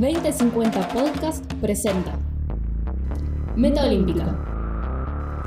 [0.00, 2.18] 2050 Podcast presenta
[3.54, 4.34] Meta Olímpica.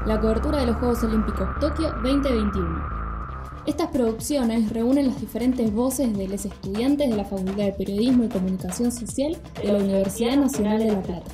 [0.05, 3.63] La cobertura de los Juegos Olímpicos Tokio 2021.
[3.65, 8.29] Estas producciones reúnen las diferentes voces de los estudiantes de la Facultad de Periodismo y
[8.29, 11.31] Comunicación Social de la Universidad Nacional de La Plata.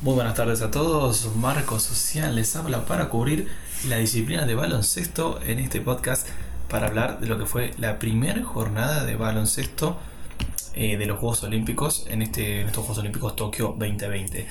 [0.00, 3.48] Muy buenas tardes a todos, Marco Social les habla para cubrir
[3.88, 6.28] la disciplina de baloncesto en este podcast
[6.72, 10.00] para hablar de lo que fue la primera jornada de baloncesto
[10.74, 14.48] eh, de los Juegos Olímpicos en, este, estos Juegos Olímpicos Tokio 2020.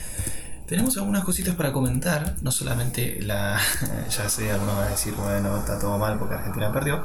[0.68, 3.60] Tenemos algunas cositas para comentar, no solamente la,
[4.10, 7.04] ya sé, algunos van a decir, bueno, está todo mal porque Argentina perdió,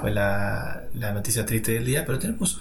[0.00, 2.60] fue la, la noticia triste del día, pero tenemos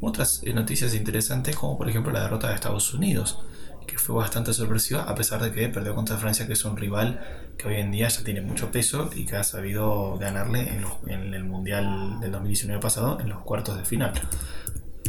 [0.00, 3.40] otras eh, noticias interesantes como por ejemplo la derrota de Estados Unidos
[3.90, 7.20] que fue bastante sorpresiva, a pesar de que perdió contra Francia, que es un rival
[7.58, 10.70] que hoy en día ya tiene mucho peso y que ha sabido ganarle
[11.08, 14.12] en, el Mundial del 2019 pasado en los cuartos de final.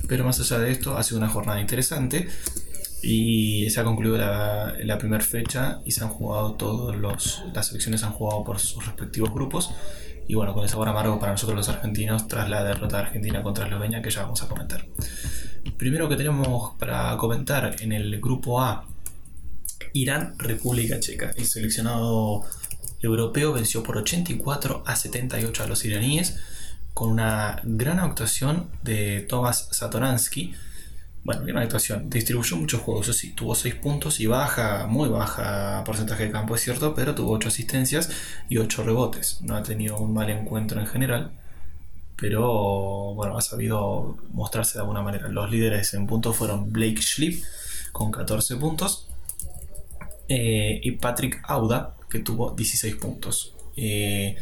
[0.08, 2.28] Pero más allá de esto, ha sido una jornada interesante
[3.04, 7.44] y se ha concluido la, la primera fecha y se han jugado todos los.
[7.54, 9.72] Las selecciones han jugado por sus respectivos grupos.
[10.32, 13.44] Y bueno, con el sabor amargo para nosotros los argentinos tras la derrota de Argentina
[13.44, 14.88] contra Eslovenia que ya vamos a comentar.
[15.76, 18.88] Primero que tenemos para comentar en el grupo A,
[19.92, 21.34] Irán, República Checa.
[21.36, 22.46] El seleccionado
[23.02, 26.38] europeo venció por 84 a 78 a los iraníes
[26.94, 30.56] con una gran actuación de Thomas Satoransky.
[31.24, 32.10] Bueno, gran actuación.
[32.10, 36.56] Distribuyó muchos juegos, eso sí, tuvo 6 puntos y baja, muy baja porcentaje de campo,
[36.56, 38.10] es cierto, pero tuvo 8 asistencias
[38.50, 39.42] y 8 rebotes.
[39.42, 41.32] No ha tenido un mal encuentro en general
[42.22, 45.28] pero bueno, ha sabido mostrarse de alguna manera.
[45.28, 47.44] Los líderes en puntos fueron Blake Schlipp
[47.92, 49.08] con 14 puntos
[50.30, 53.56] eh, y Patrick Auda que tuvo 16 puntos.
[53.76, 54.36] Eh,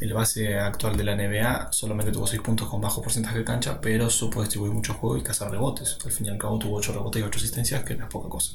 [0.00, 3.80] el base actual de la NBA solamente tuvo 6 puntos con bajo porcentaje de cancha,
[3.80, 5.98] pero supo distribuir mucho juego y cazar rebotes.
[6.04, 8.28] Al fin y al cabo tuvo 8 rebotes y 8 asistencias, que no es poca
[8.28, 8.52] cosa.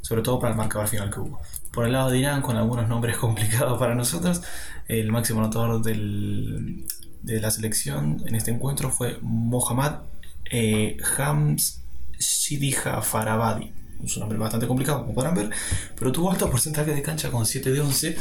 [0.00, 1.40] Sobre todo para el marcador final que hubo.
[1.72, 4.42] Por el lado de Irán, con algunos nombres complicados para nosotros,
[4.86, 10.02] el máximo anotador de la selección en este encuentro fue Mohammad
[10.50, 11.82] eh, Hams
[12.18, 13.72] Shidija Farabadi.
[14.04, 15.50] Es un nombre bastante complicado, como podrán ver,
[15.96, 18.16] pero tuvo alto porcentaje de cancha con 7 de 11,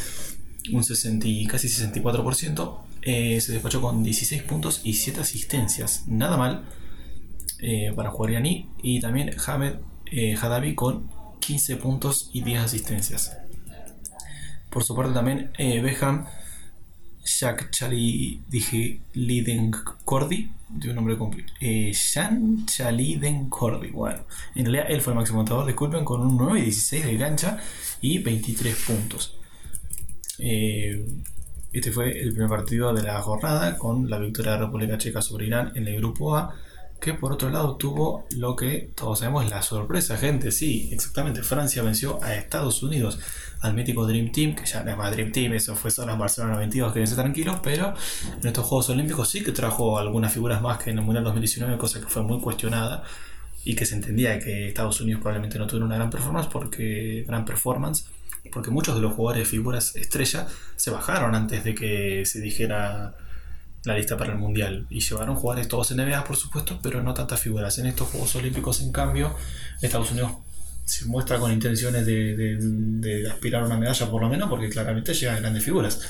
[0.71, 2.77] un 60, casi 64%.
[3.01, 6.07] Eh, se despachó con 16 puntos y 7 asistencias.
[6.07, 6.63] Nada mal
[7.59, 8.69] eh, para jugar iraní.
[8.81, 9.75] Y también Hamed
[10.11, 10.35] eh,
[10.75, 11.09] con
[11.39, 13.37] 15 puntos y 10 asistencias.
[14.69, 16.25] Por su parte también Beham
[17.23, 19.71] Jack Chali dije Liden
[20.03, 21.53] Cordy, de un nombre completo.
[21.59, 23.91] Eh, Jean Chaliden Cordy.
[23.91, 24.23] Bueno,
[24.55, 27.59] en realidad él fue el máximo anotador, disculpen, con un 9 y 16 de cancha
[28.01, 29.37] y 23 puntos.
[30.39, 31.05] Eh,
[31.71, 35.21] este fue el primer partido de la jornada con la victoria de la República Checa
[35.21, 36.53] sobre Irán en el grupo A
[37.03, 40.51] que por otro lado tuvo lo que todos sabemos la sorpresa, gente.
[40.51, 41.43] Sí, exactamente.
[41.43, 43.19] Francia venció a Estados Unidos,
[43.59, 46.19] al mítico Dream Team, que ya no es más Dream Team, eso fue solo en
[46.19, 47.93] Barcelona 92, quédense tranquilos, pero
[48.41, 51.77] en estos Juegos Olímpicos sí que trajo algunas figuras más que en el Mundial 2019,
[51.77, 53.03] cosa que fue muy cuestionada
[53.65, 57.43] y que se entendía que Estados Unidos probablemente no tuviera una gran performance porque gran
[57.43, 58.05] performance
[58.51, 63.15] porque muchos de los jugadores figuras estrella se bajaron antes de que se dijera
[63.83, 64.85] la lista para el Mundial.
[64.89, 67.77] Y llevaron jugadores todos NBA, por supuesto, pero no tantas figuras.
[67.79, 69.35] En estos Juegos Olímpicos, en cambio,
[69.81, 70.31] Estados Unidos
[70.85, 75.41] se muestra con intenciones de, aspirar a una medalla, por lo menos, porque claramente llegan
[75.41, 76.01] grandes figuras.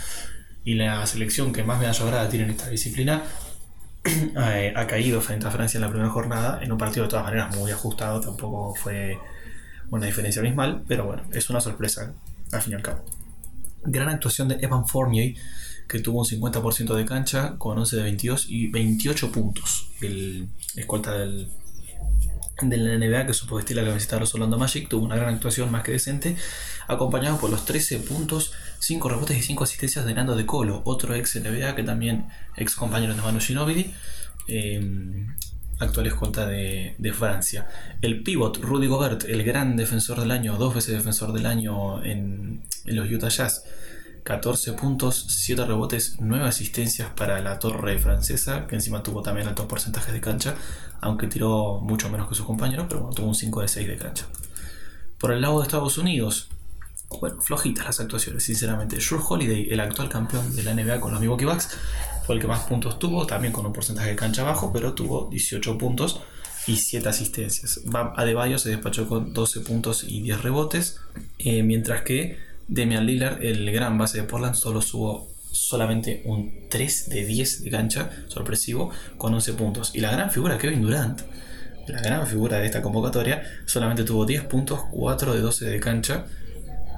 [0.64, 3.24] Y la selección que más medalla dorada tiene en esta disciplina
[4.04, 7.26] eh, ha caído frente a Francia en la primera jornada, en un partido de todas
[7.26, 9.18] maneras muy ajustado, tampoco fue
[9.90, 12.14] una diferencia abismal, pero bueno, es una sorpresa
[12.52, 13.04] al fin y al cabo.
[13.84, 15.36] Gran actuación de Evan Fournier
[15.88, 19.90] que tuvo un 50% de cancha con 11 de 22 y 28 puntos.
[20.02, 21.50] El escolta del,
[22.62, 25.34] de la NBA que supo vestir la camiseta de los Orlando Magic tuvo una gran
[25.36, 26.36] actuación más que decente,
[26.88, 31.16] acompañado por los 13 puntos, 5 rebotes y 5 asistencias de Nando de Colo, otro
[31.16, 33.94] ex NBA que también ex compañero de Manu Ginobili.
[34.48, 35.28] Eh,
[35.80, 37.68] actual escolta de, Francia.
[38.02, 42.64] El pivot Rudy Gobert, el gran defensor del año, dos veces defensor del año en,
[42.86, 43.64] en los Utah Jazz,
[44.24, 49.66] 14 puntos, 7 rebotes, 9 asistencias para la torre francesa, que encima tuvo también altos
[49.66, 50.56] porcentajes de cancha,
[51.02, 53.98] aunque tiró mucho menos que sus compañeros, pero bueno, tuvo un 5 de 6 de
[53.98, 54.26] cancha.
[55.20, 56.50] Por el lado de Estados Unidos,
[57.20, 58.98] bueno, flojitas las actuaciones, sinceramente.
[59.00, 61.78] Shur Holiday, el actual campeón de la NBA con los Milwaukee Bucks,
[62.26, 65.30] fue el que más puntos tuvo, también con un porcentaje de cancha bajo, pero tuvo
[65.30, 66.22] 18 puntos
[66.68, 67.82] y 7 asistencias.
[68.16, 71.00] Adebayo se despachó con 12 puntos y 10 rebotes,
[71.40, 72.38] eh, mientras que
[72.68, 74.82] Demian Lillard, el gran base de Portland, solo,
[75.52, 79.92] solamente un 3 de 10 de cancha, sorpresivo, con 11 puntos.
[79.94, 81.22] Y la gran figura Kevin Durant,
[81.88, 86.26] la gran figura de esta convocatoria, solamente tuvo 10 puntos, 4 de 12 de cancha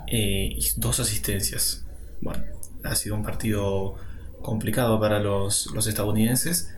[0.07, 1.83] eh, y 2 asistencias.
[2.21, 2.43] Bueno,
[2.83, 3.95] ha sido un partido
[4.45, 6.73] complicado para los, estadounidenses,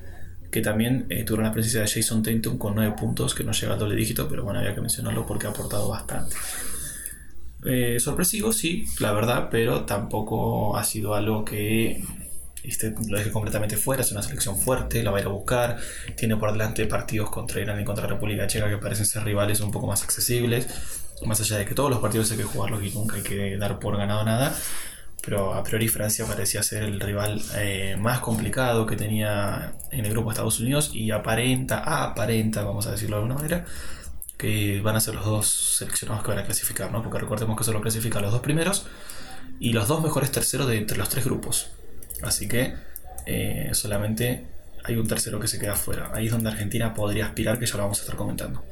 [0.49, 3.73] que también eh, tuvieron la presencia de Jason Tatum con 9 puntos, que no llega
[3.73, 6.35] al doble dígito, pero bueno, había que mencionarlo porque ha aportado bastante.
[7.65, 12.01] Eh, sorpresivo, sí, la verdad, pero tampoco ha sido algo que
[12.63, 14.01] este, lo deje completamente fuera.
[14.01, 15.77] Es una selección fuerte, la va a ir a buscar.
[16.15, 19.71] Tiene por delante partidos contra Irán y contra República Checa que parecen ser rivales un
[19.71, 20.67] poco más accesibles.
[21.25, 23.79] Más allá de que todos los partidos hay que jugarlos y nunca hay que dar
[23.79, 24.55] por ganado nada
[25.27, 30.11] pero a priori Francia parecía ser el rival eh, más complicado que tenía en el
[30.11, 33.65] grupo de Estados Unidos y aparenta, aparenta, vamos a decirlo de alguna manera,
[34.37, 35.47] que van a ser los dos
[35.79, 37.03] seleccionados que van a clasificar, ¿no?
[37.03, 38.87] Porque recordemos que solo clasifican los dos primeros
[39.59, 41.71] y los dos mejores terceros de entre los tres grupos.
[42.23, 42.75] Así que
[43.25, 44.47] eh, solamente
[44.85, 46.09] hay un tercero que se queda fuera.
[46.13, 48.63] Ahí es donde Argentina podría aspirar, que ya lo vamos a estar comentando.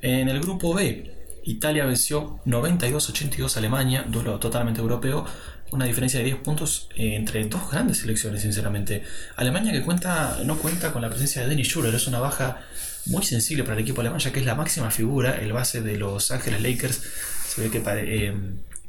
[0.00, 1.12] En el grupo B,
[1.44, 5.26] Italia venció 92-82 a Alemania, duelo totalmente europeo,
[5.74, 9.02] una diferencia de 10 puntos eh, entre dos grandes selecciones, sinceramente.
[9.36, 12.60] Alemania que cuenta, no cuenta con la presencia de Dennis Schuller, es una baja
[13.06, 15.98] muy sensible para el equipo alemán, ya que es la máxima figura, el base de
[15.98, 17.02] Los Ángeles Lakers.
[17.48, 18.34] Se ve que eh,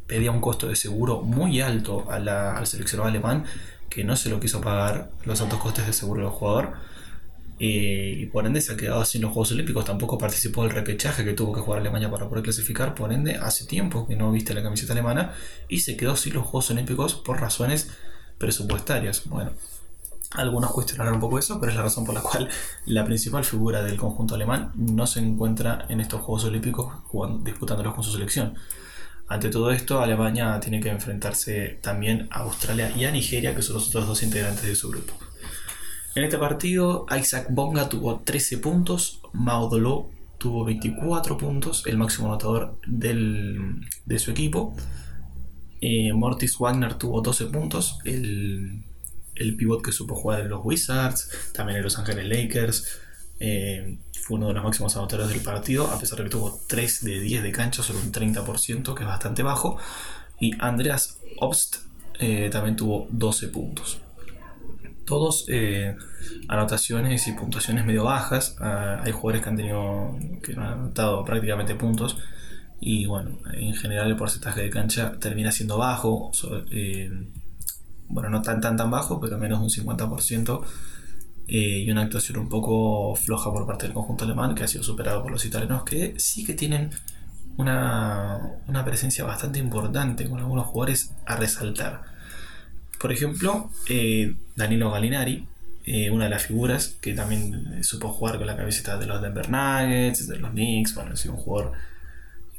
[0.05, 3.45] pedía un costo de seguro muy alto al seleccionado alemán,
[3.89, 6.73] que no se lo quiso pagar los altos costes de seguro del jugador
[7.59, 9.85] eh, y por ende se ha quedado sin los Juegos Olímpicos.
[9.85, 12.95] Tampoco participó del repechaje que tuvo que jugar Alemania para poder clasificar.
[12.95, 15.33] Por ende, hace tiempo que no viste la camiseta alemana
[15.69, 17.89] y se quedó sin los Juegos Olímpicos por razones
[18.37, 19.23] presupuestarias.
[19.25, 19.51] Bueno,
[20.31, 22.49] algunos cuestionarán un poco eso, pero es la razón por la cual
[22.85, 26.93] la principal figura del conjunto alemán no se encuentra en estos Juegos Olímpicos
[27.43, 28.55] disputándolos con su selección.
[29.27, 33.75] Ante todo esto, Alemania tiene que enfrentarse también a Australia y a Nigeria, que son
[33.75, 35.13] los otros dos integrantes de su grupo.
[36.15, 42.79] En este partido, Isaac Bonga tuvo 13 puntos, Maudolo tuvo 24 puntos, el máximo anotador
[42.87, 44.73] de su equipo.
[45.81, 48.81] Eh, Mortis Wagner tuvo 12 puntos, el,
[49.35, 52.97] el, pivot que supo jugar en los Wizards, también en Los Ángeles Lakers.
[53.41, 57.03] Eh, fue uno de los máximos anotadores del partido, a pesar de que tuvo 3
[57.03, 59.77] de 10 de cancha, solo un 30%, que es bastante bajo.
[60.39, 61.79] Y Andreas Obst
[62.19, 64.04] eh, también tuvo 12 puntos
[65.05, 65.95] todos eh,
[66.47, 68.55] anotaciones y puntuaciones medio bajas.
[68.59, 72.17] Ah, hay jugadores que han tenido que han anotado prácticamente puntos.
[72.79, 76.31] Y bueno, en general el porcentaje de cancha termina siendo bajo.
[76.71, 77.11] Eh,
[78.07, 80.63] bueno, no tan tan tan bajo, pero menos un 50%.
[81.47, 84.83] Eh, y una actuación un poco floja por parte del conjunto alemán, que ha sido
[84.83, 86.89] superado por los italianos, que sí que tienen
[87.57, 92.14] una, una presencia bastante importante con algunos jugadores a resaltar.
[93.05, 95.47] Por ejemplo, eh, Danilo Gallinari,
[95.85, 99.47] eh, una de las figuras que también supo jugar con la camiseta de los Denver
[99.47, 101.73] Nuggets, de los Knicks, bueno, es un jugador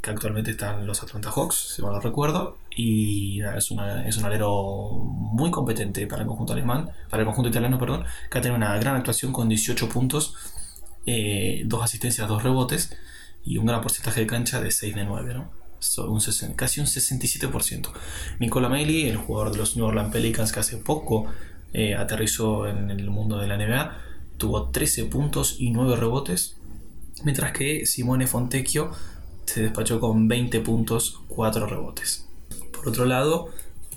[0.01, 3.73] que actualmente está en los Atlanta Hawks, si mal lo recuerdo, y es,
[4.07, 8.39] es un alero muy competente para el conjunto alemán, para el conjunto italiano, perdón, que
[8.39, 10.37] ha tenido una gran actuación con 18 puntos,
[11.07, 12.97] eh, dos asistencias, dos rebotes
[13.45, 15.51] y un gran porcentaje de cancha de 6 de 9, ¿no?
[15.99, 16.21] Un
[16.55, 17.89] casi un 67%.
[18.39, 21.27] Nicola Mailey, el jugador de los New Orleans Pelicans que hace poco
[21.73, 23.97] eh, aterrizó en el mundo de la NBA,
[24.37, 26.57] tuvo 13 puntos y 9 rebotes,
[27.25, 28.91] mientras que Simone Fontecchio
[29.47, 32.27] se despachó con 20 puntos, 4 rebotes.
[32.73, 33.49] Por otro lado,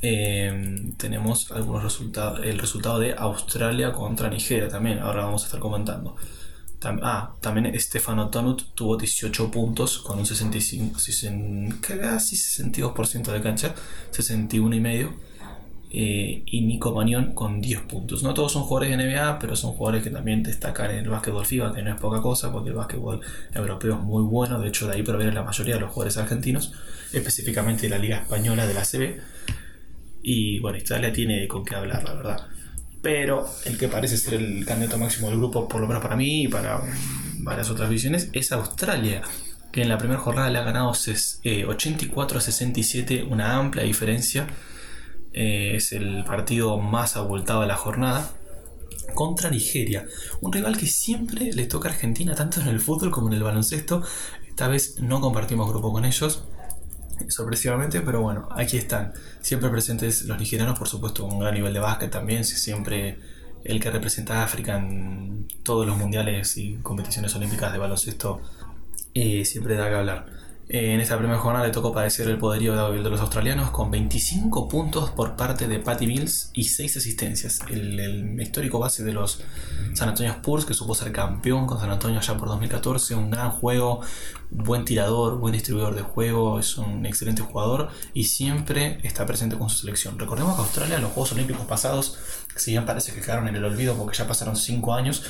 [0.02, 5.60] eh, tenemos algunos resultados, el resultado de Australia contra Nigeria también, ahora vamos a estar
[5.60, 6.16] comentando
[6.82, 11.00] ah, también Stefano Tonut tuvo 18 puntos con un 65,
[11.82, 13.76] casi 62% de cancha,
[14.12, 15.30] 61 y medio.
[15.92, 18.22] Eh, y Nico Mañón con 10 puntos.
[18.22, 21.48] No todos son jugadores de NBA, pero son jugadores que también destacan en el básquetbol
[21.48, 23.22] FIBA, que no es poca cosa, porque el básquetbol
[23.56, 24.60] europeo es muy bueno.
[24.60, 26.74] De hecho, de ahí provienen la mayoría de los jugadores argentinos,
[27.12, 29.20] específicamente de la Liga Española de la CB.
[30.22, 32.59] Y bueno, Italia tiene con qué hablar, la verdad
[33.02, 36.44] pero el que parece ser el candidato máximo del grupo, por lo menos para mí
[36.44, 36.82] y para
[37.40, 39.22] varias otras visiones, es Australia,
[39.72, 44.48] que en la primera jornada le ha ganado 84 a 67, una amplia diferencia.
[45.32, 48.32] Eh, es el partido más abultado de la jornada.
[49.14, 50.06] Contra Nigeria,
[50.40, 53.44] un rival que siempre le toca a Argentina, tanto en el fútbol como en el
[53.44, 54.04] baloncesto.
[54.48, 56.44] Esta vez no compartimos grupo con ellos
[57.28, 59.14] sorpresivamente, pero bueno, aquí están.
[59.42, 63.20] Siempre presentes los nigerianos, por supuesto, un gran nivel de básquet también, siempre
[63.64, 68.42] el que representa a África en todos los mundiales y competiciones olímpicas de baloncesto,
[69.14, 70.26] eh, siempre da que hablar.
[70.72, 74.68] Eh, en esta primera jornada le tocó padecer el poderío de los australianos con 25
[74.68, 77.62] puntos por parte de Patty Mills y 6 asistencias.
[77.72, 79.42] El, histórico base de los
[79.96, 83.50] San Antonio Spurs, que supo ser campeón con San Antonio ya por 2014, un gran
[83.50, 84.02] juego,
[84.52, 89.72] buen tirador, buen distribuidor de juego, es un excelente jugador y siempre está presente con
[89.72, 90.20] su selección.
[90.20, 92.20] Recordemos que Australia en los Juegos Olímpicos pasados,
[92.56, 95.24] si bien parece que quedaron en el olvido porque ya pasaron 5 años,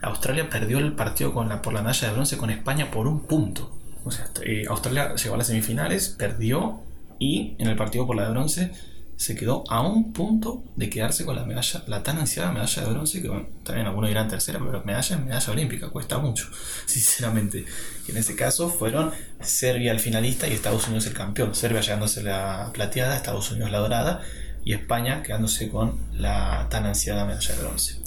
[0.00, 3.20] Australia perdió el partido con la, por la medalla de bronce con España por un
[3.20, 3.76] punto.
[4.06, 6.80] O sea, eh, Australia llegó a las semifinales, perdió
[7.18, 8.70] y en el partido por la de bronce
[9.16, 12.90] se quedó a un punto de quedarse con la medalla, la tan ansiada medalla de
[12.90, 13.28] bronce, que
[13.64, 16.48] también algunos dirán tercera, pero medalla es medalla olímpica, cuesta mucho,
[16.86, 17.64] sinceramente.
[18.06, 19.10] Y en ese caso fueron
[19.40, 21.54] Serbia el finalista y Estados Unidos el campeón.
[21.56, 24.20] Serbia llegándose la plateada, Estados Unidos la dorada
[24.64, 28.05] y España quedándose con la tan ansiada medalla de bronce.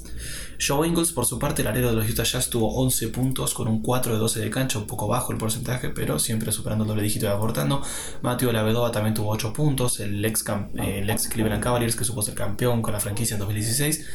[0.61, 3.69] Joe Ingles, por su parte, el alero de los Utah Jazz tuvo 11 puntos con
[3.69, 6.89] un 4 de 12 de cancha, un poco bajo el porcentaje, pero siempre superando el
[6.89, 7.81] doble dígito y aportando.
[8.21, 10.43] Matthew Lavedova también tuvo 8 puntos, el ex,
[10.75, 14.05] ex Cleveland Cavaliers que supo ser campeón con la franquicia en 2016.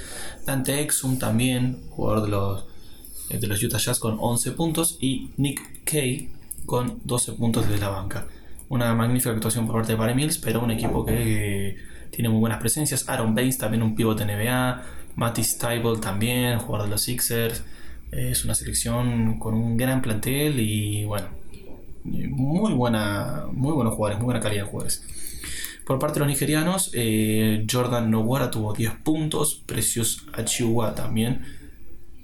[0.45, 2.67] Dante Exum también, jugador de los,
[3.31, 6.31] eh, de los Utah Jazz con 11 puntos y Nick Kay
[6.67, 8.27] con 12 puntos desde la banca.
[8.69, 11.77] Una magnífica actuación por parte de Barry Mills, pero un equipo que
[12.11, 13.09] tiene muy buenas presencias.
[13.09, 15.04] Aaron Baines también un pivote NBA.
[15.17, 17.65] Matty Stiebel también, jugador de los Sixers.
[18.11, 21.29] Es una selección con un gran plantel y bueno,
[22.05, 25.05] muy buena, muy buenos jugadores, muy buena calidad de jugadores.
[25.85, 31.45] Por parte de los nigerianos, eh, Jordan Nowara tuvo 10 puntos, Precious Achiuwa también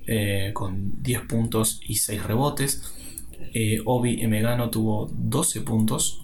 [0.07, 2.83] eh, con 10 puntos y 6 rebotes.
[3.53, 6.23] Eh, Obi Emegano tuvo 12 puntos,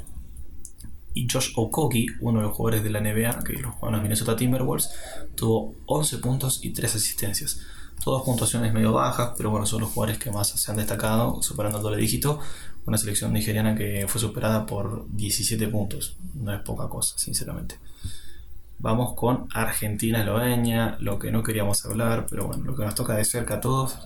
[1.17, 4.91] y Josh Okogi, uno de los jugadores de la NBA, que los jugadores Minnesota Timberwolves,
[5.35, 7.61] tuvo 11 puntos y 3 asistencias.
[8.05, 11.79] Todas puntuaciones medio bajas, pero bueno, son los jugadores que más se han destacado, superando
[11.79, 12.39] el doble dígito.
[12.85, 16.17] Una selección nigeriana que fue superada por 17 puntos.
[16.35, 17.79] No es poca cosa, sinceramente.
[18.87, 23.25] Vamos con Argentina-Eslovenia, lo que no queríamos hablar, pero bueno, lo que nos toca de
[23.25, 23.99] cerca a todos.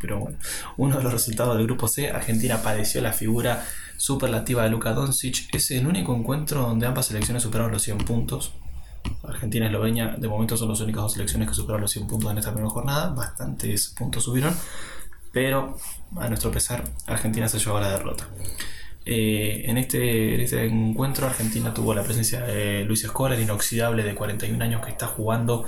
[0.00, 0.38] Pero bueno,
[0.76, 3.64] uno de los resultados del grupo C, Argentina padeció la figura
[3.96, 5.54] superlativa de Luka Doncic.
[5.54, 8.52] Es el único encuentro donde ambas selecciones superaron los 100 puntos.
[9.22, 12.32] Argentina y Eslovenia de momento son las únicas dos selecciones que superaron los 100 puntos
[12.32, 13.10] en esta primera jornada.
[13.10, 14.52] Bastantes puntos subieron.
[15.30, 15.76] Pero
[16.16, 18.26] a nuestro pesar, Argentina se llevó a la derrota.
[19.04, 24.04] Eh, en, este, en, este, encuentro Argentina tuvo la presencia de Luis Escola, el inoxidable
[24.04, 25.64] de 41 años que está jugando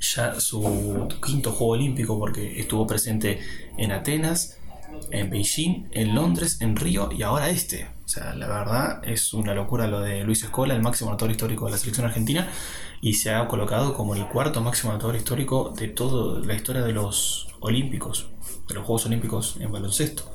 [0.00, 3.40] ya su quinto juego olímpico porque estuvo presente
[3.76, 4.58] en Atenas,
[5.10, 7.88] en Beijing, en Londres, en Río y ahora este.
[8.04, 11.64] O sea, la verdad es una locura lo de Luis Escola, el máximo anotador histórico
[11.64, 12.48] de la selección argentina,
[13.00, 16.92] y se ha colocado como el cuarto máximo anotador histórico de toda la historia de
[16.92, 18.28] los Olímpicos,
[18.68, 20.30] de los Juegos Olímpicos en baloncesto.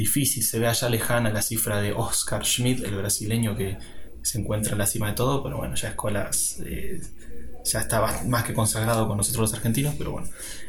[0.00, 3.76] Difícil, se ve allá lejana la cifra de Oscar Schmidt, el brasileño que
[4.22, 6.30] se encuentra en la cima de todo, pero bueno, ya Escola
[6.64, 7.02] eh,
[7.66, 10.26] ya estaba más que consagrado con nosotros los argentinos, pero bueno,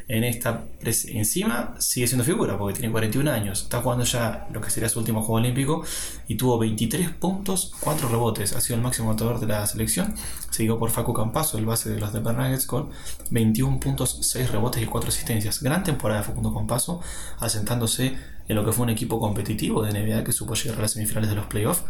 [0.10, 4.70] en esta encima sigue siendo figura porque tiene 41 años, está jugando ya lo que
[4.70, 5.86] sería su último juego olímpico
[6.28, 10.14] y tuvo 23 puntos, 4 rebotes, ha sido el máximo anotador de la selección,
[10.50, 12.90] seguido por Facu Campazo, el base de los Denver Nuggets con
[13.30, 15.64] 21 puntos, 6 rebotes y 4 asistencias.
[15.64, 17.00] Gran temporada de Facundo Campazo,
[17.40, 18.18] asentándose
[18.52, 21.30] en lo que fue un equipo competitivo de NBA que supo llegar a las semifinales
[21.30, 21.84] de los playoffs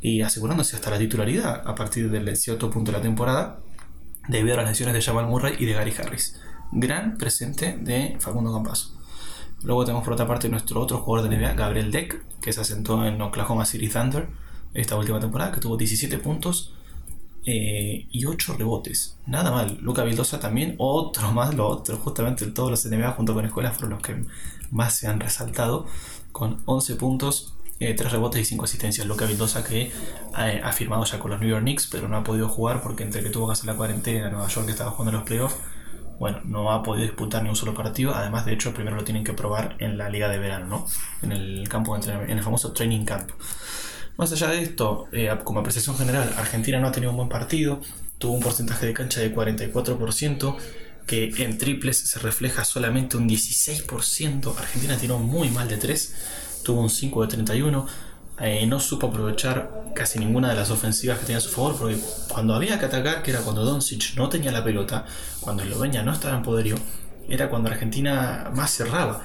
[0.00, 3.60] y asegurándose hasta la titularidad a partir del cierto punto de la temporada
[4.28, 6.38] debido a las lesiones de Jamal Murray y de Gary Harris.
[6.70, 8.94] Gran presente de Facundo Campazo.
[9.62, 13.06] Luego tenemos por otra parte nuestro otro jugador de NBA, Gabriel Deck, que se asentó
[13.06, 14.28] en Oklahoma City Thunder
[14.74, 16.74] esta última temporada, que tuvo 17 puntos
[17.44, 19.18] eh, y 8 rebotes.
[19.26, 19.78] Nada mal.
[19.80, 23.90] Luca Vildosa también, otro más, lo otro, justamente todos los NBA junto con escuelas fueron
[23.90, 24.24] los que
[24.70, 25.86] más se han resaltado,
[26.30, 29.06] con 11 puntos 3 eh, rebotes y 5 asistencias.
[29.06, 29.90] Luca Vildosa que
[30.32, 33.22] ha, firmado ya con los New York Knicks, pero no ha podido jugar porque entre
[33.22, 35.56] que tuvo que hacer la cuarentena en Nueva York que estaba jugando los playoffs,
[36.18, 38.14] bueno, no ha podido disputar ni un solo partido.
[38.14, 40.86] Además, de hecho, primero lo tienen que probar en la liga de verano, ¿no?
[41.22, 43.30] En el campo de en el famoso training camp.
[44.16, 47.80] Más allá de esto, eh, como apreciación general, Argentina no ha tenido un buen partido,
[48.18, 50.56] tuvo un porcentaje de cancha de 44%,
[51.06, 54.54] que en triples se refleja solamente un 16%.
[54.56, 56.14] Argentina tiró muy mal de 3
[56.62, 57.86] tuvo un 5 de 31.
[58.40, 61.98] Eh, no supo aprovechar casi ninguna de las ofensivas que tenía a su favor, porque
[62.28, 65.04] cuando había que atacar, que era cuando Doncic no tenía la pelota,
[65.40, 66.76] cuando Eslovenia no estaba en poderío,
[67.28, 69.22] era cuando Argentina más cerraba.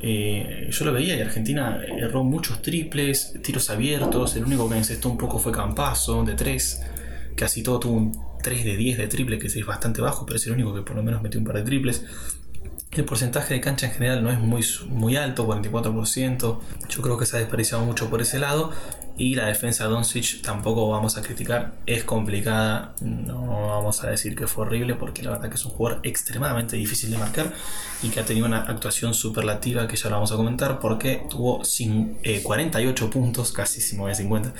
[0.00, 5.08] Eh, yo lo veía y Argentina erró muchos triples, tiros abiertos, el único que encestó
[5.08, 6.82] un poco fue Campazo, de 3,
[7.34, 10.46] casi todo tuvo un 3 de 10 de triple, que es bastante bajo, pero es
[10.46, 12.04] el único que por lo menos metió un par de triples.
[12.92, 16.58] El porcentaje de cancha en general no es muy, muy alto, 44%.
[16.88, 18.72] Yo creo que se ha desperdiciado mucho por ese lado.
[19.18, 24.36] Y la defensa de Doncic tampoco vamos a criticar, es complicada, no vamos a decir
[24.36, 27.52] que fue horrible porque la verdad que es un jugador extremadamente difícil de marcar
[28.02, 31.64] y que ha tenido una actuación superlativa que ya la vamos a comentar porque tuvo
[31.64, 34.52] sin, 48 eh, puntos, casi si me 50,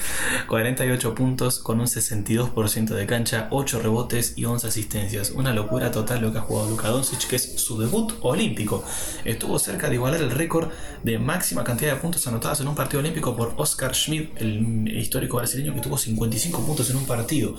[0.48, 5.30] 48 puntos con un 62% de cancha, 8 rebotes y 11 asistencias.
[5.30, 8.84] Una locura total lo que ha jugado Luka Doncic, que es su debut olímpico.
[9.24, 10.70] Estuvo cerca de igualar el récord
[11.02, 15.36] de máxima cantidad de puntos anotados en un partido olímpico por Oscar Schmidt, el histórico
[15.36, 17.54] brasileño que tuvo 55 puntos en un partido.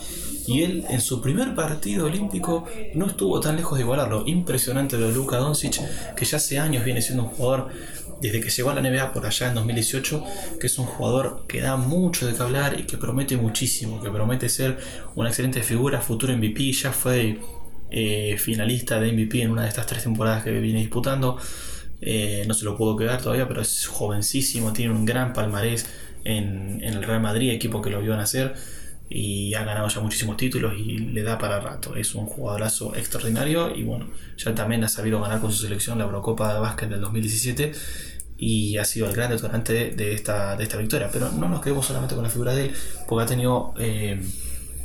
[0.48, 2.66] Y él en su primer partido olímpico
[2.96, 4.24] no estuvo tan lejos de igualarlo.
[4.26, 5.80] Impresionante lo de Luka Doncic,
[6.16, 7.70] que ya hace años viene siendo un jugador
[8.22, 10.24] desde que llegó a la NBA por allá en 2018,
[10.60, 14.10] que es un jugador que da mucho de qué hablar y que promete muchísimo, que
[14.10, 14.78] promete ser
[15.16, 17.40] una excelente figura, futuro MVP, ya fue
[17.92, 21.38] eh, finalista de MVP en una de estas tres temporadas que viene disputando.
[22.02, 25.86] Eh, no se lo puedo quedar todavía, pero es jovencísimo, tiene un gran palmarés
[26.24, 28.56] en, el Real Madrid, equipo que lo vio nacer
[29.10, 31.96] y ha ganado ya muchísimos títulos y le da para rato.
[31.96, 34.08] Es un jugadorazo extraordinario y bueno,
[34.38, 37.72] ya también ha sabido ganar con su selección la Eurocopa de Básquet del 2017
[38.38, 41.10] y ha sido el gran detonante de, esta, de esta victoria.
[41.12, 42.72] Pero no nos quedemos solamente con la figura de él,
[43.08, 44.22] porque ha tenido eh,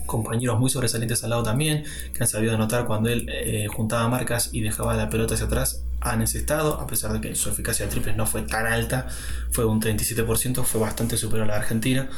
[0.07, 4.51] compañeros muy sobresalientes al lado también, que han sabido anotar cuando él eh, juntaba marcas
[4.53, 7.91] y dejaba la pelota hacia atrás han estado, a pesar de que su eficacia de
[7.91, 9.09] triples no fue tan alta,
[9.51, 12.09] fue un 37%, fue bastante superior a la Argentina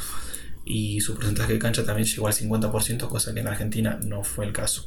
[0.65, 4.45] y su porcentaje de cancha también llegó al 50%, cosa que en Argentina no fue
[4.45, 4.85] el caso.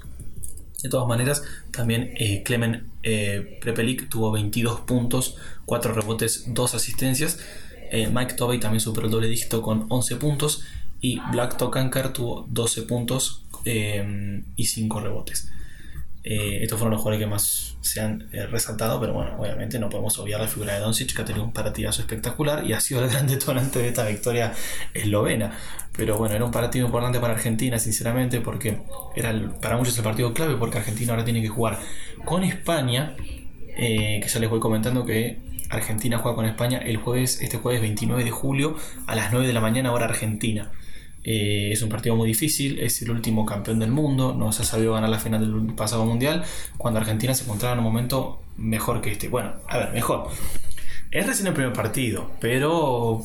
[0.82, 7.38] De todas maneras, también eh, Clemen eh, Prepelic tuvo 22 puntos, 4 rebotes, 2 asistencias.
[7.90, 10.62] Eh, Mike Tobey también superó el doble dígito con 11 puntos.
[11.02, 15.50] Y Black Tokankar tuvo 12 puntos y 5 rebotes.
[16.22, 20.18] Estos fueron los jugadores que más se han eh, resaltado, pero bueno, obviamente no podemos
[20.18, 23.10] obviar la figura de Doncic que ha tenido un partidazo espectacular y ha sido el
[23.10, 24.52] gran detonante de esta victoria
[24.92, 25.52] eslovena.
[25.96, 28.82] Pero bueno, era un partido importante para Argentina, sinceramente, porque
[29.16, 31.78] era para muchos el partido clave, porque Argentina ahora tiene que jugar
[32.24, 33.16] con España,
[33.76, 35.38] eh, que ya les voy comentando que
[35.70, 39.52] Argentina juega con España el jueves, este jueves 29 de julio a las 9 de
[39.52, 40.70] la mañana hora Argentina.
[41.22, 44.64] Eh, es un partido muy difícil, es el último campeón del mundo, no se ha
[44.64, 46.44] sabido ganar la final del pasado mundial,
[46.78, 49.28] cuando Argentina se encontraba en un momento mejor que este.
[49.28, 50.28] Bueno, a ver, mejor.
[51.10, 53.20] Es recién el primer partido, pero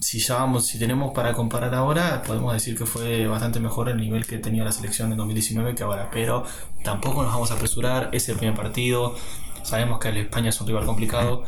[0.00, 3.96] si ya vamos, si tenemos para comparar ahora, podemos decir que fue bastante mejor el
[3.96, 6.10] nivel que tenía la selección en 2019 que ahora.
[6.10, 6.44] Pero
[6.82, 9.14] tampoco nos vamos a apresurar, es el primer partido,
[9.62, 11.44] sabemos que el España es un rival complicado,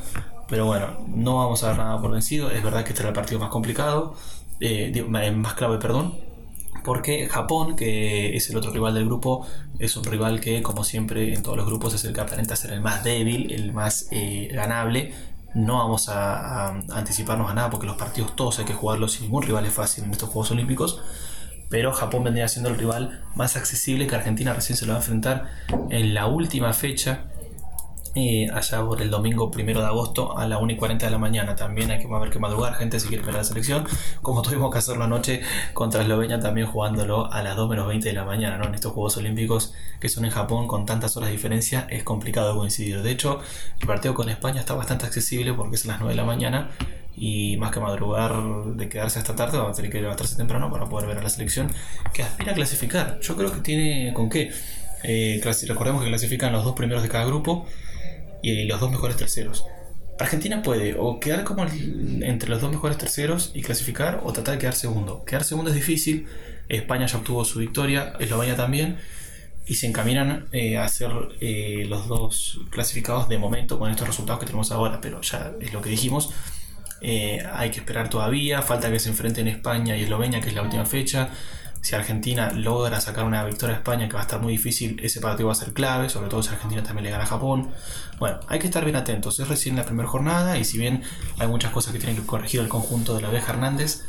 [0.47, 2.53] pero bueno, no vamos a dar nada por vencido.
[2.53, 4.15] Es verdad que este era el partido más complicado
[4.61, 6.15] eh, más clave, perdón,
[6.85, 9.47] porque Japón, que es el otro rival del grupo,
[9.79, 12.73] es un rival que, como siempre en todos los grupos, es el que aparenta ser
[12.73, 15.13] el más débil, el más eh, ganable.
[15.55, 19.43] No vamos a, anticiparnos a nada porque los partidos todos hay que jugarlos sin ningún
[19.43, 21.01] rival es fácil en estos Juegos Olímpicos.
[21.69, 25.03] Pero Japón vendría siendo el rival más accesible que Argentina recién se lo va a
[25.03, 25.51] enfrentar
[25.91, 27.27] en la última fecha
[28.53, 31.55] allá por el domingo primero de agosto a la 1 y 40 de la mañana.
[31.55, 33.87] También hay que haber que madrugar, gente, si quiere ver la selección.
[34.23, 35.43] Como tuvimos que hacerlo anoche
[35.75, 38.67] contra Eslovenia, también jugándolo a las 2 menos 20 de la mañana, ¿no?
[38.67, 42.57] En estos Juegos Olímpicos que son en Japón con tantas horas de diferencia, es complicado
[42.57, 43.03] coincidir.
[43.03, 43.41] De hecho,
[43.81, 46.71] el partido con España está bastante accesible porque es a las 9 de la mañana.
[47.17, 48.33] Y más que madrugar
[48.77, 51.29] de quedarse hasta tarde, vamos a tener que levantarse temprano para poder ver a la
[51.29, 51.71] selección
[52.15, 53.21] que aspira a clasificar.
[53.21, 54.51] Yo creo que tiene con qué.
[55.03, 57.67] Eh, recordemos que clasifican los dos primeros de cada grupo
[58.43, 59.65] y los dos mejores terceros.
[60.19, 64.61] Argentina puede o quedar como entre los dos mejores terceros y clasificar o tratar de
[64.61, 65.25] quedar segundo.
[65.25, 66.27] Quedar segundo es difícil.
[66.69, 68.99] España ya obtuvo su victoria, Eslovenia también.
[69.67, 74.41] Y se encaminan eh, a ser eh, los dos clasificados de momento con estos resultados
[74.41, 75.01] que tenemos ahora.
[75.01, 76.31] Pero ya es lo que dijimos.
[77.01, 78.63] Eh, hay que esperar todavía.
[78.63, 81.31] Falta que se enfrenten España y Eslovenia, que es la última fecha.
[81.81, 85.21] Si Argentina logra sacar una victoria a España, que va a estar muy difícil, ese
[85.21, 87.71] partido va a ser clave, sobre todo si Argentina también le gana a Japón.
[88.19, 89.41] Bueno, hay que estar bien atentos.
[89.41, 91.03] Es recién la primera jornada y si bien
[91.39, 94.03] hay muchas cosas que tienen que corregir el conjunto de la Abeja Hernández,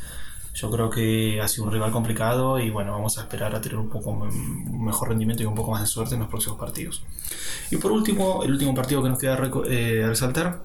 [0.53, 3.77] yo creo que ha sido un rival complicado y bueno, vamos a esperar a tener
[3.77, 7.03] un poco mejor rendimiento y un poco más de suerte en los próximos partidos.
[7.69, 10.61] Y por último, el último partido que nos queda eh, resaltar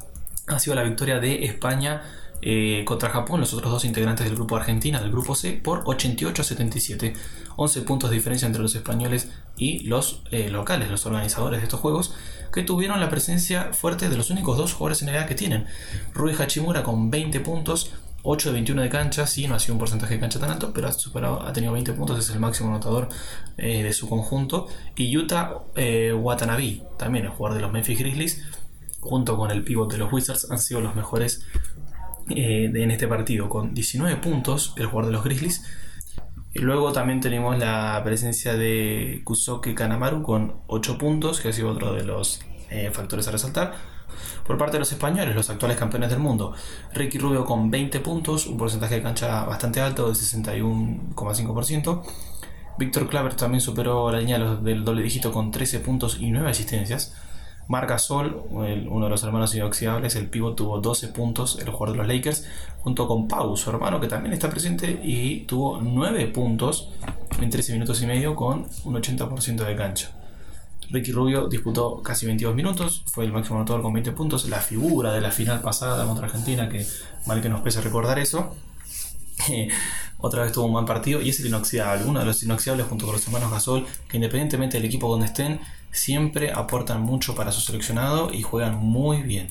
[0.48, 2.02] ha sido la victoria de España
[2.42, 6.42] eh, contra Japón, los otros dos integrantes del grupo Argentina, del grupo C, por 88
[6.42, 7.14] a 77.
[7.56, 11.80] 11 puntos de diferencia entre los españoles y los eh, locales, los organizadores de estos
[11.80, 12.14] juegos,
[12.52, 15.66] que tuvieron la presencia fuerte de los únicos dos jugadores en edad que tienen.
[16.12, 19.78] Rui Hachimura con 20 puntos, 8 de 21 de cancha, sí, no ha sido un
[19.78, 22.70] porcentaje de cancha tan alto, pero ha, superado, ha tenido 20 puntos, es el máximo
[22.70, 23.08] anotador
[23.56, 24.66] eh, de su conjunto.
[24.94, 25.62] Y Yuta
[26.14, 28.42] Watanabe, también el jugador de los Memphis Grizzlies,
[29.00, 31.46] junto con el pivot de los Wizards, han sido los mejores
[32.30, 35.64] eh, en este partido, con 19 puntos el jugador de los Grizzlies.
[36.54, 41.92] Luego también tenemos la presencia de Kusoke Kanamaru con 8 puntos, que ha sido otro
[41.92, 43.74] de los eh, factores a resaltar.
[44.46, 46.54] Por parte de los españoles, los actuales campeones del mundo,
[46.94, 52.02] Ricky Rubio con 20 puntos, un porcentaje de cancha bastante alto, del 61,5%.
[52.78, 57.14] Víctor Claver también superó la línea del doble dígito con 13 puntos y 9 asistencias.
[57.68, 61.96] Marca Sol, uno de los hermanos inoxidables, el pívot tuvo 12 puntos, el jugador de
[61.98, 62.46] los Lakers,
[62.78, 66.90] junto con Pau, su hermano, que también está presente y tuvo 9 puntos
[67.40, 70.12] en 13 minutos y medio con un 80% de cancha.
[70.90, 75.12] Ricky Rubio disputó casi 22 minutos, fue el máximo anotador con 20 puntos, la figura
[75.12, 76.86] de la final pasada contra Argentina, que
[77.26, 78.54] mal que nos pese recordar eso.
[80.18, 83.06] Otra vez tuvo un buen partido y es el inoxidable, uno de los inoxidables junto
[83.06, 87.60] con los hermanos Gasol, que independientemente del equipo donde estén, siempre aportan mucho para su
[87.60, 89.48] seleccionado y juegan muy bien.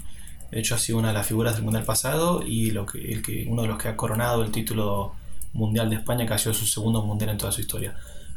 [0.52, 2.86] De hecho, ha sido una de las figuras del mundial pasado y el
[3.22, 5.14] que, uno de los que ha coronado el título
[5.54, 7.96] mundial de España, que ha sido su segundo mundial en toda su historia.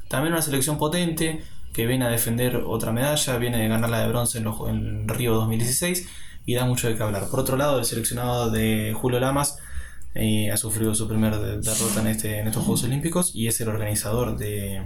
[0.09, 4.09] También una selección potente que viene a defender otra medalla, viene de ganar la de
[4.09, 6.09] bronce en, Río 2016
[6.47, 7.29] y da mucho de qué hablar.
[7.31, 9.59] Por otro lado, el seleccionado de Julio Lamas
[10.19, 13.69] eh, ha sufrido su primera derrota en, este, en estos Juegos Olímpicos y es el
[13.69, 14.83] organizador de,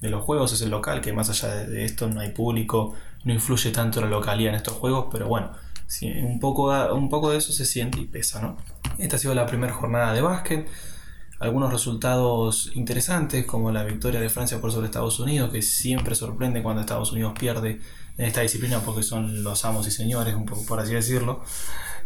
[0.00, 2.94] los Juegos, es el local, que más allá de, esto no hay público,
[3.24, 5.50] no influye tanto la localidad en estos Juegos, pero bueno,
[6.02, 8.56] un, poco, un poco de eso se siente y pesa, ¿no?
[8.98, 10.68] Esta ha sido la primera jornada de básquet
[11.38, 16.62] algunos resultados interesantes, como la victoria de Francia por sobre Estados Unidos, que siempre sorprende
[16.62, 17.80] cuando Estados Unidos pierde
[18.16, 21.42] en esta disciplina porque son los amos y señores, un poco por así decirlo.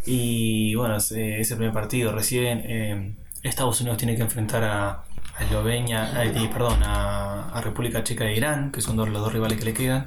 [0.07, 5.05] Y bueno, ese, primer partido recién eh, Estados Unidos tiene que enfrentar a,
[5.41, 6.11] Eslovenia,
[6.53, 10.07] perdón, a, República Checa de Irán, que son los dos rivales que le quedan.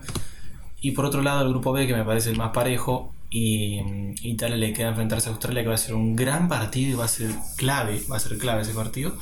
[0.80, 3.82] Y por otro lado, el grupo B, que me parece el más parejo, y
[4.22, 7.06] Italia le queda enfrentarse a Australia, que va a ser un gran partido y va
[7.06, 9.18] a ser clave, va a ser clave ese partido.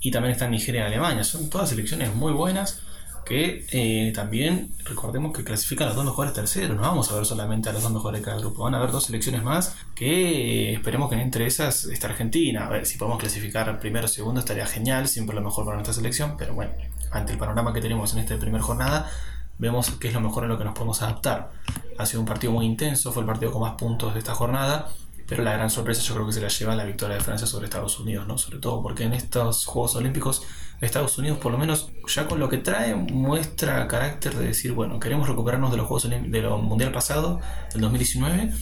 [0.00, 1.24] Y también está Nigeria y Alemania.
[1.24, 2.82] Son todas selecciones muy buenas
[3.24, 6.76] que eh, también recordemos que clasifican a los dos mejores terceros.
[6.76, 8.64] No vamos a ver solamente a los dos mejores de cada grupo.
[8.64, 12.66] Van a haber dos selecciones más que esperemos que entre esas esté Argentina.
[12.66, 15.08] A ver, si podemos clasificar primero o segundo estaría genial.
[15.08, 16.36] Siempre lo mejor para nuestra selección.
[16.36, 16.72] Pero bueno,
[17.10, 19.10] ante el panorama que tenemos en esta primera jornada,
[19.56, 21.50] vemos que es lo mejor en lo que nos podemos adaptar.
[21.98, 24.88] Ha sido un partido muy intenso, fue el partido con más puntos de esta jornada,
[25.26, 27.66] pero la gran sorpresa yo creo que se la lleva la victoria de Francia sobre
[27.66, 28.38] Estados Unidos, ¿no?
[28.38, 30.42] Sobre todo porque en estos Juegos Olímpicos
[30.80, 34.98] Estados Unidos por lo menos ya con lo que trae muestra carácter de decir, bueno,
[34.98, 37.40] queremos recuperarnos de los Juegos de lo Mundial pasado,
[37.72, 38.52] del 2019,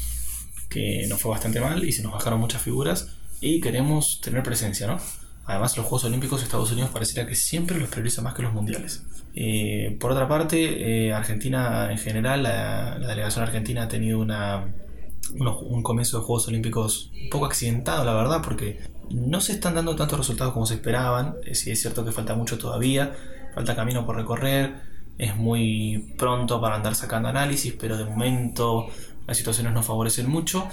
[0.68, 4.86] que nos fue bastante mal y se nos bajaron muchas figuras y queremos tener presencia,
[4.86, 4.98] ¿no?
[5.46, 8.52] Además, los Juegos Olímpicos de Estados Unidos pareciera que siempre los prioriza más que los
[8.52, 9.02] mundiales.
[9.34, 14.72] Eh, por otra parte, eh, Argentina en general, la, delegación argentina ha tenido una,
[15.34, 19.96] un comienzo de Juegos Olímpicos un poco accidentado, la verdad, porque no se están dando
[19.96, 21.36] tantos resultados como se esperaban.
[21.44, 23.14] Eh, sí, es cierto que falta mucho todavía,
[23.54, 24.74] falta camino por recorrer,
[25.18, 28.86] es muy pronto para andar sacando análisis, pero de momento
[29.26, 30.66] las situaciones no favorecen mucho.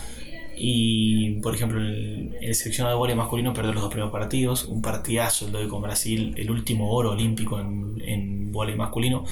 [0.57, 4.65] Y, por ejemplo, el, seleccionado de voleibol masculino perdió los dos primeros partidos.
[4.65, 9.25] Un partidazo el de hoy con Brasil, el último oro olímpico en, en voleibol masculino.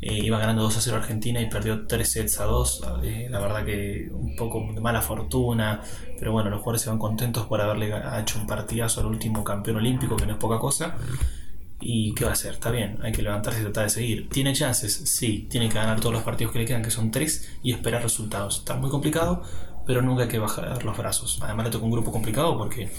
[0.00, 2.82] Eh, iba ganando 2 a 0 Argentina y perdió 3 sets a 2.
[3.02, 5.82] Eh, la verdad que un poco de mala fortuna.
[6.18, 9.78] Pero bueno, los jugadores se van contentos por haberle hecho un partidazo al último campeón
[9.78, 10.96] olímpico, que no es poca cosa.
[11.80, 12.54] ¿Y qué va a hacer?
[12.54, 14.28] Está bien, hay que levantarse y tratar de seguir.
[14.28, 14.92] ¿Tiene chances?
[14.92, 18.02] Sí, tiene que ganar todos los partidos que le quedan, que son 3, y esperar
[18.02, 18.58] resultados.
[18.58, 19.44] Está muy complicado,
[19.88, 21.38] pero nunca hay que bajar los brazos.
[21.40, 22.90] Además le tocó un grupo complicado porque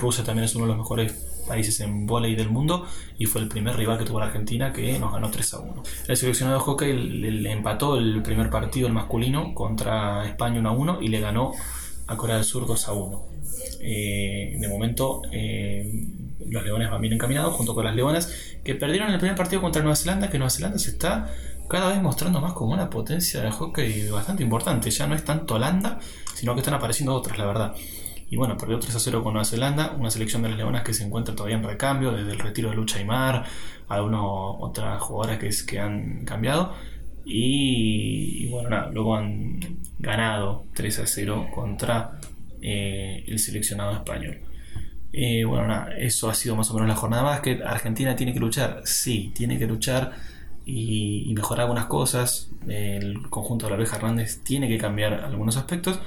[0.00, 1.12] Rusia también es uno de los mejores
[1.46, 2.86] países en volei del mundo
[3.18, 5.82] y fue el primer rival que tuvo la Argentina que nos ganó 3 a 1.
[6.08, 10.72] El seleccionado de hockey le, empató el primer partido el masculino contra España 1 a
[10.72, 11.52] 1 y le ganó
[12.06, 13.22] a Corea del Sur 2 a 1.
[13.82, 15.84] Eh, de momento eh,
[16.46, 18.32] los leones van bien encaminados junto con las leonas
[18.64, 21.30] que perdieron el primer partido contra Nueva Zelanda que Nueva Zelanda se está
[21.68, 24.90] cada vez mostrando más como una potencia de hockey bastante importante.
[24.90, 25.98] Ya no es tanto Holanda,
[26.34, 27.74] sino que están apareciendo otras, la verdad.
[28.28, 30.92] Y bueno, perdió 3 a 0 con Nueva Zelanda, una selección de las Leonas que
[30.92, 33.44] se encuentra todavía en recambio, desde el retiro de Lucha y Mar,
[33.88, 36.74] algunas otras jugadoras que, que han cambiado.
[37.24, 39.60] Y, bueno, nada, luego han
[39.98, 42.20] ganado 3 a 0 contra
[42.60, 44.40] eh, el seleccionado español.
[45.12, 48.32] Eh, bueno, nada, eso ha sido más o menos la jornada más que Argentina tiene
[48.32, 50.12] que luchar, sí, tiene que luchar
[50.66, 52.50] y, mejorar algunas cosas.
[52.68, 56.00] El conjunto de la Abeja Hernández tiene que cambiar algunos aspectos,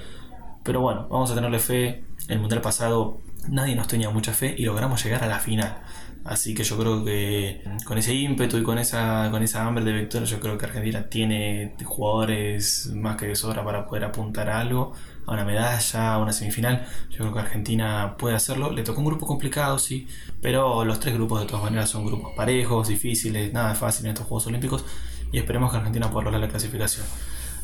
[0.63, 2.03] Pero bueno, vamos a tenerle fe.
[2.27, 5.77] El mundial pasado nadie nos tenía mucha fe y logramos llegar a la final.
[6.25, 9.93] Así que yo creo que con ese ímpetu y con esa, con esa hambre de
[9.93, 14.59] victoria, yo creo que Argentina tiene jugadores más que de sobra para poder apuntar a
[14.59, 14.93] algo,
[15.25, 16.85] a una medalla, a una semifinal.
[17.09, 18.71] Yo creo que Argentina puede hacerlo.
[18.71, 20.07] Le tocó un grupo complicado, sí,
[20.41, 24.27] pero los tres grupos de todas maneras son grupos parejos, difíciles, nada fácil en estos
[24.27, 24.85] Juegos Olímpicos
[25.31, 27.05] y esperemos que Argentina pueda lograr la clasificación.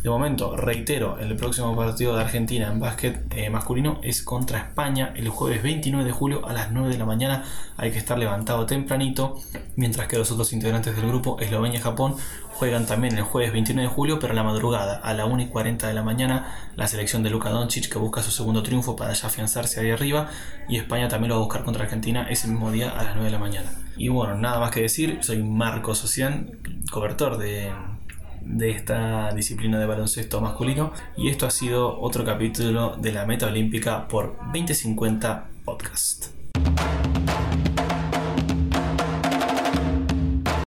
[0.06, 5.12] De momento, reitero, el próximo partido de Argentina en básquet eh, masculino es contra España
[5.16, 7.44] el jueves 29 de julio a las 9 de la mañana.
[7.76, 9.42] Hay que estar levantado tempranito,
[9.76, 12.18] mientras que los otros integrantes del grupo, Eslovenia y Japón,
[12.52, 15.48] juegan también el jueves 29 de julio, pero a la madrugada, a la 1 y
[15.48, 19.12] 40 de la mañana, la selección de Luka Doncic que busca su segundo triunfo para
[19.14, 20.30] ya afianzarse ahí arriba,
[20.70, 23.24] y España también lo va a buscar contra Argentina ese mismo día a las 9
[23.24, 23.72] de la mañana.
[23.98, 26.60] Y bueno, nada más que decir, soy Marco Socian,
[26.92, 27.72] cobertor de
[28.46, 30.94] de esta disciplina de baloncesto masculino.
[31.18, 36.28] Y esto ha sido otro capítulo de la Meta Olímpica por 2050 Podcast.